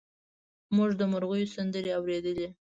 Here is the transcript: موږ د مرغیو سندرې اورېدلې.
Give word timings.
موږ 0.75 0.89
د 0.99 1.01
مرغیو 1.11 1.53
سندرې 1.55 1.91
اورېدلې. 1.99 2.47